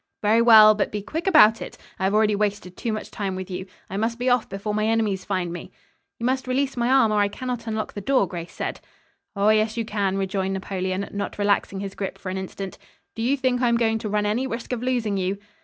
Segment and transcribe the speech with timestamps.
[0.23, 3.51] "Very well, but be quick about it I have already wasted too much time with
[3.51, 3.67] you.
[3.87, 5.71] I must be off before my enemies find me."
[6.17, 8.79] "You must release my arm, or I cannot unlock the door," Grace said.
[9.35, 12.79] "Oh, yes, you can," rejoined Napoleon, not relaxing his grip for an instant.
[13.15, 15.37] "Do you think I am going to run any risk of losing you?"